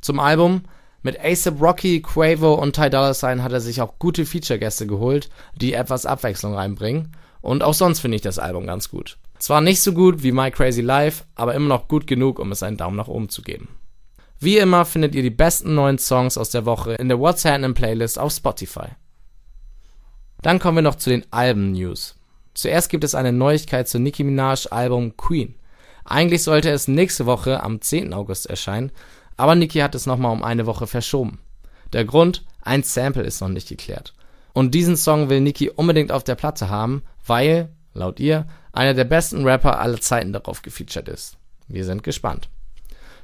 Zum 0.00 0.20
Album 0.20 0.62
mit 1.02 1.22
ASAP 1.22 1.60
Rocky, 1.60 2.00
Quavo 2.00 2.54
und 2.54 2.74
Ty 2.74 2.90
Dolla 2.90 3.14
Sign 3.14 3.42
hat 3.42 3.52
er 3.52 3.60
sich 3.60 3.80
auch 3.80 3.98
gute 3.98 4.24
Feature-Gäste 4.24 4.86
geholt, 4.86 5.28
die 5.54 5.74
etwas 5.74 6.06
Abwechslung 6.06 6.54
reinbringen. 6.54 7.12
Und 7.40 7.62
auch 7.62 7.74
sonst 7.74 8.00
finde 8.00 8.16
ich 8.16 8.22
das 8.22 8.38
Album 8.38 8.66
ganz 8.66 8.90
gut. 8.90 9.18
Zwar 9.38 9.60
nicht 9.60 9.82
so 9.82 9.92
gut 9.92 10.22
wie 10.22 10.32
My 10.32 10.50
Crazy 10.50 10.80
Life, 10.80 11.24
aber 11.34 11.54
immer 11.54 11.68
noch 11.68 11.88
gut 11.88 12.06
genug, 12.06 12.38
um 12.38 12.52
es 12.52 12.62
einen 12.62 12.78
Daumen 12.78 12.96
nach 12.96 13.08
oben 13.08 13.28
zu 13.28 13.42
geben. 13.42 13.68
Wie 14.40 14.56
immer 14.56 14.84
findet 14.84 15.14
ihr 15.14 15.22
die 15.22 15.30
besten 15.30 15.74
neuen 15.74 15.98
Songs 15.98 16.38
aus 16.38 16.50
der 16.50 16.64
Woche 16.64 16.94
in 16.94 17.08
der 17.08 17.18
What's 17.18 17.44
Happening 17.44 17.74
Playlist 17.74 18.18
auf 18.18 18.32
Spotify. 18.32 18.88
Dann 20.40 20.58
kommen 20.58 20.78
wir 20.78 20.82
noch 20.82 20.96
zu 20.96 21.10
den 21.10 21.24
Alben-News. 21.30 22.16
Zuerst 22.54 22.88
gibt 22.88 23.04
es 23.04 23.14
eine 23.14 23.32
Neuigkeit 23.32 23.88
zu 23.88 23.98
Nicki 23.98 24.22
Minaj 24.24 24.68
Album 24.70 25.16
Queen. 25.16 25.56
Eigentlich 26.04 26.42
sollte 26.42 26.70
es 26.70 26.86
nächste 26.86 27.26
Woche 27.26 27.62
am 27.62 27.80
10. 27.80 28.12
August 28.12 28.46
erscheinen, 28.46 28.92
aber 29.36 29.54
Nicki 29.54 29.80
hat 29.80 29.94
es 29.94 30.06
nochmal 30.06 30.32
um 30.32 30.44
eine 30.44 30.66
Woche 30.66 30.86
verschoben. 30.86 31.40
Der 31.92 32.04
Grund? 32.04 32.44
Ein 32.62 32.82
Sample 32.82 33.24
ist 33.24 33.40
noch 33.40 33.48
nicht 33.48 33.68
geklärt. 33.68 34.14
Und 34.52 34.74
diesen 34.74 34.96
Song 34.96 35.28
will 35.28 35.40
Nicki 35.40 35.68
unbedingt 35.70 36.12
auf 36.12 36.22
der 36.22 36.36
Platte 36.36 36.70
haben, 36.70 37.02
weil, 37.26 37.70
laut 37.92 38.20
ihr, 38.20 38.46
einer 38.72 38.94
der 38.94 39.04
besten 39.04 39.44
Rapper 39.44 39.80
aller 39.80 40.00
Zeiten 40.00 40.32
darauf 40.32 40.62
gefeatured 40.62 41.08
ist. 41.08 41.36
Wir 41.66 41.84
sind 41.84 42.02
gespannt. 42.02 42.48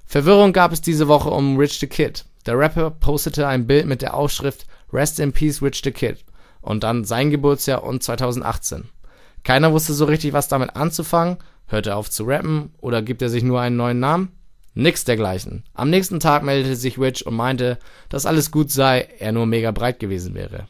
Verwirrung 0.06 0.52
gab 0.52 0.72
es 0.72 0.80
diese 0.80 1.06
Woche 1.06 1.30
um 1.30 1.56
Rich 1.56 1.78
the 1.78 1.86
Kid. 1.86 2.24
Der 2.46 2.58
Rapper 2.58 2.90
postete 2.90 3.46
ein 3.46 3.66
Bild 3.66 3.86
mit 3.86 4.02
der 4.02 4.14
Aufschrift 4.14 4.66
Rest 4.92 5.20
in 5.20 5.32
Peace 5.32 5.62
Rich 5.62 5.82
the 5.84 5.92
Kid 5.92 6.24
und 6.60 6.82
dann 6.82 7.04
sein 7.04 7.30
Geburtsjahr 7.30 7.84
und 7.84 8.02
2018. 8.02 8.88
Keiner 9.44 9.72
wusste 9.72 9.94
so 9.94 10.04
richtig, 10.04 10.32
was 10.32 10.48
damit 10.48 10.76
anzufangen. 10.76 11.38
Hört 11.66 11.86
er 11.86 11.96
auf 11.96 12.10
zu 12.10 12.24
rappen 12.24 12.74
oder 12.78 13.00
gibt 13.00 13.22
er 13.22 13.28
sich 13.28 13.42
nur 13.42 13.60
einen 13.60 13.76
neuen 13.76 14.00
Namen? 14.00 14.32
Nix 14.74 15.04
dergleichen. 15.04 15.64
Am 15.74 15.90
nächsten 15.90 16.20
Tag 16.20 16.42
meldete 16.42 16.76
sich 16.76 16.98
Rich 16.98 17.26
und 17.26 17.34
meinte, 17.34 17.78
dass 18.08 18.26
alles 18.26 18.50
gut 18.50 18.70
sei, 18.70 19.08
er 19.18 19.32
nur 19.32 19.46
mega 19.46 19.70
breit 19.70 19.98
gewesen 19.98 20.34
wäre. 20.34 20.66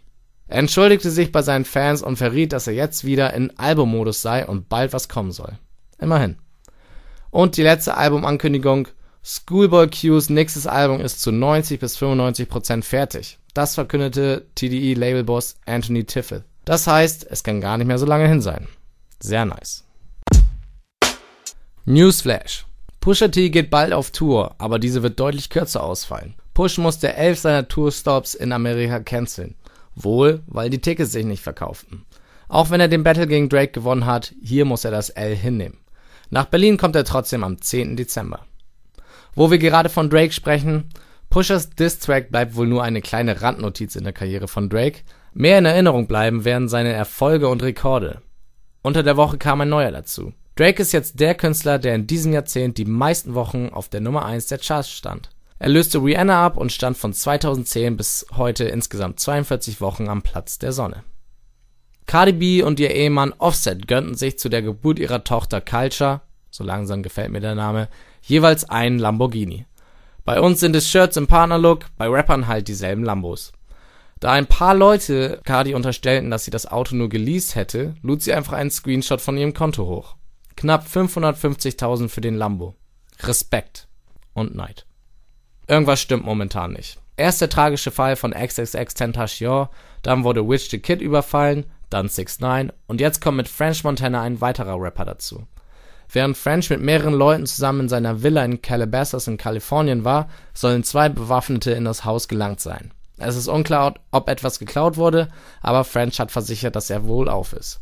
Er 0.46 0.58
entschuldigte 0.58 1.10
sich 1.10 1.32
bei 1.32 1.42
seinen 1.42 1.64
Fans 1.64 2.02
und 2.02 2.16
verriet, 2.16 2.52
dass 2.52 2.66
er 2.66 2.72
jetzt 2.74 3.04
wieder 3.04 3.34
in 3.34 3.56
Albummodus 3.58 4.20
sei 4.20 4.44
und 4.46 4.68
bald 4.68 4.92
was 4.92 5.08
kommen 5.08 5.32
soll. 5.32 5.52
Immerhin. 5.98 6.36
Und 7.30 7.56
die 7.56 7.62
letzte 7.62 7.96
Albumankündigung. 7.96 8.88
Schoolboy 9.22 9.86
Q's 9.88 10.30
nächstes 10.30 10.66
Album 10.66 11.00
ist 11.00 11.20
zu 11.20 11.30
90 11.30 11.78
bis 11.78 11.96
95 11.98 12.48
Prozent 12.48 12.84
fertig. 12.84 13.38
Das 13.54 13.74
verkündete 13.74 14.46
TDE-Labelboss 14.54 15.56
Anthony 15.66 16.04
Tiffel. 16.04 16.44
Das 16.64 16.86
heißt, 16.86 17.26
es 17.30 17.42
kann 17.42 17.60
gar 17.60 17.78
nicht 17.78 17.86
mehr 17.86 17.98
so 17.98 18.06
lange 18.06 18.28
hin 18.28 18.40
sein. 18.40 18.68
Sehr 19.20 19.44
nice. 19.44 19.84
Newsflash. 21.84 22.66
Pusha 23.00 23.28
T 23.28 23.48
geht 23.48 23.70
bald 23.70 23.92
auf 23.92 24.10
Tour, 24.10 24.54
aber 24.58 24.78
diese 24.78 25.02
wird 25.02 25.18
deutlich 25.18 25.48
kürzer 25.48 25.82
ausfallen. 25.82 26.34
Push 26.54 26.78
musste 26.78 27.14
elf 27.14 27.38
seiner 27.38 27.68
Tourstops 27.68 28.34
in 28.34 28.52
Amerika 28.52 29.00
canceln. 29.00 29.54
Wohl, 29.94 30.42
weil 30.46 30.68
die 30.68 30.80
Tickets 30.80 31.12
sich 31.12 31.24
nicht 31.24 31.42
verkauften. 31.42 32.04
Auch 32.48 32.70
wenn 32.70 32.80
er 32.80 32.88
den 32.88 33.02
Battle 33.02 33.26
gegen 33.26 33.48
Drake 33.48 33.72
gewonnen 33.72 34.06
hat, 34.06 34.34
hier 34.42 34.64
muss 34.64 34.84
er 34.84 34.90
das 34.90 35.08
L 35.10 35.34
hinnehmen. 35.34 35.78
Nach 36.28 36.44
Berlin 36.44 36.76
kommt 36.76 36.96
er 36.96 37.04
trotzdem 37.04 37.44
am 37.44 37.60
10. 37.60 37.96
Dezember. 37.96 38.44
Wo 39.34 39.50
wir 39.50 39.58
gerade 39.58 39.88
von 39.88 40.10
Drake 40.10 40.32
sprechen, 40.32 40.90
Pushers 41.30 41.70
Diss-Track 41.70 42.30
bleibt 42.30 42.56
wohl 42.56 42.66
nur 42.66 42.82
eine 42.82 43.00
kleine 43.00 43.40
Randnotiz 43.40 43.96
in 43.96 44.04
der 44.04 44.12
Karriere 44.12 44.48
von 44.48 44.68
Drake. 44.68 45.00
Mehr 45.32 45.58
in 45.58 45.64
Erinnerung 45.64 46.06
bleiben 46.06 46.44
werden 46.44 46.68
seine 46.68 46.92
Erfolge 46.92 47.48
und 47.48 47.62
Rekorde. 47.62 48.20
Unter 48.82 49.02
der 49.02 49.16
Woche 49.16 49.38
kam 49.38 49.60
ein 49.60 49.68
neuer 49.68 49.92
dazu. 49.92 50.32
Drake 50.56 50.82
ist 50.82 50.92
jetzt 50.92 51.20
der 51.20 51.34
Künstler, 51.34 51.78
der 51.78 51.94
in 51.94 52.06
diesem 52.06 52.32
Jahrzehnt 52.32 52.78
die 52.78 52.84
meisten 52.84 53.34
Wochen 53.34 53.68
auf 53.68 53.88
der 53.88 54.00
Nummer 54.00 54.24
1 54.26 54.46
der 54.46 54.58
Charts 54.58 54.90
stand. 54.90 55.30
Er 55.58 55.68
löste 55.68 55.98
Rihanna 55.98 56.44
ab 56.44 56.56
und 56.56 56.72
stand 56.72 56.96
von 56.96 57.12
2010 57.12 57.96
bis 57.96 58.26
heute 58.36 58.64
insgesamt 58.64 59.20
42 59.20 59.80
Wochen 59.80 60.08
am 60.08 60.22
Platz 60.22 60.58
der 60.58 60.72
Sonne. 60.72 61.04
Cardi 62.06 62.32
B 62.32 62.62
und 62.62 62.80
ihr 62.80 62.90
Ehemann 62.90 63.34
Offset 63.38 63.86
gönnten 63.86 64.16
sich 64.16 64.38
zu 64.38 64.48
der 64.48 64.62
Geburt 64.62 64.98
ihrer 64.98 65.22
Tochter 65.22 65.60
Culture, 65.60 66.22
so 66.50 66.64
langsam 66.64 67.02
gefällt 67.02 67.30
mir 67.30 67.40
der 67.40 67.54
Name, 67.54 67.88
jeweils 68.22 68.68
einen 68.68 68.98
Lamborghini. 68.98 69.66
Bei 70.24 70.40
uns 70.40 70.60
sind 70.60 70.74
es 70.74 70.90
Shirts 70.90 71.16
im 71.16 71.26
Partnerlook, 71.26 71.86
bei 71.96 72.08
Rappern 72.08 72.48
halt 72.48 72.66
dieselben 72.68 73.04
Lambos. 73.04 73.52
Da 74.20 74.32
ein 74.32 74.46
paar 74.46 74.74
Leute 74.74 75.40
Cardi 75.44 75.74
unterstellten, 75.74 76.30
dass 76.30 76.44
sie 76.44 76.50
das 76.50 76.66
Auto 76.66 76.94
nur 76.94 77.08
geleast 77.08 77.54
hätte, 77.54 77.94
lud 78.02 78.22
sie 78.22 78.34
einfach 78.34 78.52
einen 78.52 78.70
Screenshot 78.70 79.22
von 79.22 79.38
ihrem 79.38 79.54
Konto 79.54 79.86
hoch. 79.86 80.16
Knapp 80.56 80.86
550.000 80.86 82.08
für 82.10 82.20
den 82.20 82.36
Lambo. 82.36 82.74
Respekt 83.22 83.88
und 84.34 84.54
Neid. 84.54 84.84
Irgendwas 85.66 86.02
stimmt 86.02 86.26
momentan 86.26 86.74
nicht. 86.74 86.98
Erst 87.16 87.40
der 87.40 87.48
tragische 87.48 87.90
Fall 87.90 88.16
von 88.16 88.32
XXX 88.32 88.92
Tentacion, 88.94 89.68
dann 90.02 90.22
wurde 90.22 90.46
Witch 90.46 90.68
the 90.68 90.78
Kid 90.78 91.00
überfallen, 91.00 91.64
dann 91.88 92.08
6 92.08 92.40
9 92.40 92.72
und 92.86 93.00
jetzt 93.00 93.20
kommt 93.22 93.38
mit 93.38 93.48
French 93.48 93.84
Montana 93.84 94.20
ein 94.20 94.40
weiterer 94.42 94.78
Rapper 94.78 95.06
dazu. 95.06 95.46
Während 96.12 96.36
French 96.36 96.68
mit 96.68 96.80
mehreren 96.82 97.14
Leuten 97.14 97.46
zusammen 97.46 97.80
in 97.80 97.88
seiner 97.88 98.22
Villa 98.22 98.44
in 98.44 98.60
Calabasas 98.60 99.28
in 99.28 99.36
Kalifornien 99.38 100.04
war, 100.04 100.28
sollen 100.52 100.84
zwei 100.84 101.08
Bewaffnete 101.08 101.70
in 101.70 101.84
das 101.84 102.04
Haus 102.04 102.28
gelangt 102.28 102.60
sein. 102.60 102.92
Es 103.20 103.36
ist 103.36 103.48
unklar, 103.48 103.94
ob 104.10 104.28
etwas 104.28 104.58
geklaut 104.58 104.96
wurde, 104.96 105.28
aber 105.60 105.84
French 105.84 106.18
hat 106.18 106.32
versichert, 106.32 106.74
dass 106.74 106.90
er 106.90 107.04
wohl 107.04 107.28
auf 107.28 107.52
ist. 107.52 107.80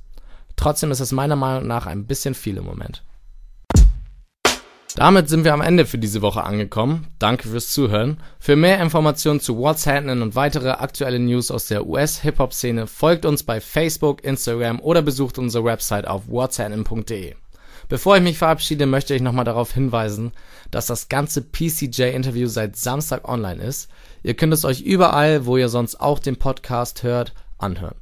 Trotzdem 0.57 0.91
ist 0.91 1.01
es 1.01 1.13
meiner 1.13 1.37
Meinung 1.37 1.67
nach 1.67 1.87
ein 1.87 2.07
bisschen 2.07 2.35
viel 2.35 2.57
im 2.57 2.65
Moment. 2.65 3.05
Damit 4.97 5.29
sind 5.29 5.45
wir 5.45 5.55
am 5.55 5.61
Ende 5.61 5.87
für 5.87 5.99
diese 5.99 6.23
Woche 6.23 6.43
angekommen. 6.43 7.07
Danke 7.21 7.47
fürs 7.49 7.71
Zuhören. 7.71 8.21
Für 8.41 8.57
mehr 8.57 8.81
Informationen 8.83 9.39
zu 9.39 9.57
What's 9.57 9.87
Happening 9.87 10.23
und 10.23 10.35
weitere 10.35 10.71
aktuelle 10.71 11.21
News 11.21 11.53
aus 11.53 11.67
der 11.67 11.87
US-Hip-Hop-Szene 11.87 12.89
folgt 12.89 13.25
uns 13.25 13.45
bei 13.45 13.61
Facebook, 13.61 14.25
Instagram 14.25 14.81
oder 14.81 15.03
besucht 15.03 15.39
unsere 15.39 15.63
Website 15.63 16.09
auf 16.09 16.27
whatshappening.de. 16.27 17.37
Bevor 17.89 18.17
ich 18.19 18.23
mich 18.23 18.37
verabschiede, 18.37 18.85
möchte 18.85 19.15
ich 19.15 19.23
nochmal 19.23 19.47
darauf 19.47 19.73
hinweisen, 19.73 20.33
dass 20.71 20.87
das 20.87 21.09
ganze 21.09 21.41
PCJ-Interview 21.41 22.47
seit 22.47 22.77
Samstag 22.77 23.27
online 23.27 23.63
ist. 23.63 23.89
Ihr 24.23 24.35
könnt 24.35 24.53
es 24.53 24.67
euch 24.67 24.83
überall, 24.83 25.47
wo 25.47 25.57
ihr 25.57 25.71
sonst 25.71 25.99
auch 25.99 26.19
den 26.19 26.37
Podcast 26.37 27.03
hört, 27.03 27.33
anhören. 27.57 27.95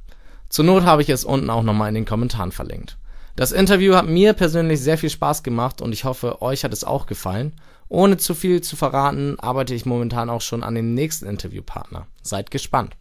Zur 0.49 0.65
Not 0.65 0.83
habe 0.83 1.01
ich 1.01 1.09
es 1.09 1.23
unten 1.23 1.49
auch 1.49 1.63
nochmal 1.63 1.87
in 1.87 1.95
den 1.95 2.05
Kommentaren 2.05 2.51
verlinkt. 2.51 2.97
Das 3.37 3.53
Interview 3.53 3.95
hat 3.95 4.07
mir 4.07 4.33
persönlich 4.33 4.81
sehr 4.81 4.97
viel 4.97 5.09
Spaß 5.09 5.43
gemacht 5.43 5.81
und 5.81 5.93
ich 5.93 6.03
hoffe, 6.03 6.41
euch 6.41 6.65
hat 6.65 6.73
es 6.73 6.83
auch 6.83 7.05
gefallen. 7.05 7.53
Ohne 7.87 8.17
zu 8.17 8.33
viel 8.33 8.59
zu 8.61 8.75
verraten, 8.75 9.39
arbeite 9.39 9.73
ich 9.73 9.85
momentan 9.85 10.29
auch 10.29 10.41
schon 10.41 10.63
an 10.63 10.75
dem 10.75 10.95
nächsten 10.95 11.27
Interviewpartner. 11.27 12.07
Seid 12.23 12.51
gespannt. 12.51 12.97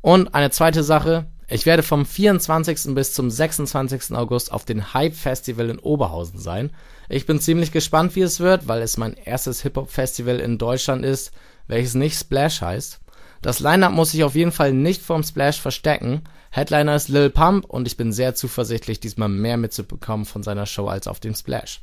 Und 0.00 0.34
eine 0.34 0.50
zweite 0.50 0.82
Sache, 0.82 1.26
ich 1.52 1.66
werde 1.66 1.82
vom 1.82 2.06
24. 2.06 2.94
bis 2.94 3.12
zum 3.12 3.30
26. 3.30 4.14
August 4.16 4.52
auf 4.52 4.64
dem 4.64 4.94
Hype 4.94 5.14
Festival 5.14 5.68
in 5.68 5.78
Oberhausen 5.78 6.38
sein. 6.38 6.70
Ich 7.10 7.26
bin 7.26 7.40
ziemlich 7.40 7.72
gespannt, 7.72 8.16
wie 8.16 8.22
es 8.22 8.40
wird, 8.40 8.68
weil 8.68 8.80
es 8.80 8.96
mein 8.96 9.14
erstes 9.14 9.60
Hip-Hop-Festival 9.60 10.40
in 10.40 10.56
Deutschland 10.56 11.04
ist, 11.04 11.32
welches 11.66 11.94
nicht 11.94 12.18
Splash 12.18 12.62
heißt. 12.62 13.00
Das 13.42 13.60
Line-Up 13.60 13.92
muss 13.92 14.12
sich 14.12 14.24
auf 14.24 14.34
jeden 14.34 14.52
Fall 14.52 14.72
nicht 14.72 15.02
vom 15.02 15.22
Splash 15.22 15.60
verstecken. 15.60 16.22
Headliner 16.50 16.96
ist 16.96 17.08
Lil 17.08 17.28
Pump 17.28 17.66
und 17.66 17.86
ich 17.86 17.98
bin 17.98 18.12
sehr 18.12 18.34
zuversichtlich, 18.34 19.00
diesmal 19.00 19.28
mehr 19.28 19.58
mitzubekommen 19.58 20.24
von 20.24 20.42
seiner 20.42 20.64
Show 20.64 20.86
als 20.86 21.06
auf 21.06 21.20
dem 21.20 21.34
Splash. 21.34 21.82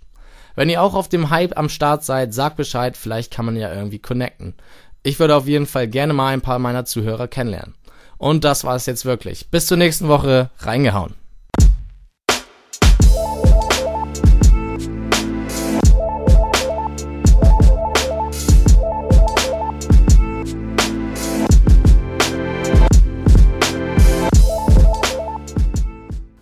Wenn 0.55 0.69
ihr 0.69 0.81
auch 0.81 0.95
auf 0.95 1.09
dem 1.09 1.29
Hype 1.29 1.57
am 1.57 1.69
Start 1.69 2.03
seid, 2.03 2.33
sagt 2.33 2.57
Bescheid, 2.57 2.97
vielleicht 2.97 3.31
kann 3.31 3.45
man 3.45 3.55
ja 3.55 3.71
irgendwie 3.71 3.99
connecten. 3.99 4.55
Ich 5.03 5.19
würde 5.19 5.35
auf 5.35 5.47
jeden 5.47 5.67
Fall 5.67 5.87
gerne 5.87 6.13
mal 6.13 6.33
ein 6.33 6.41
paar 6.41 6.59
meiner 6.59 6.85
Zuhörer 6.85 7.27
kennenlernen. 7.27 7.75
Und 8.19 8.43
das 8.43 8.63
war 8.63 8.75
es 8.75 8.85
jetzt 8.85 9.05
wirklich. 9.05 9.47
Bis 9.49 9.65
zur 9.65 9.77
nächsten 9.77 10.07
Woche. 10.07 10.51
Reingehauen. 10.59 11.15